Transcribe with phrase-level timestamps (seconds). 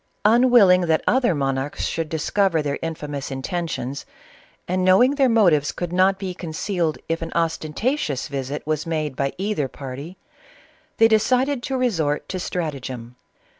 [0.25, 4.03] Unwil ling that other monarchs should discover their infamous intentions,
[4.67, 9.31] and JKio'MJjg their motives could not be concealed if an ostentatious visit was made by
[9.37, 10.17] either party,
[10.97, 13.15] they decided to resort to stratagem.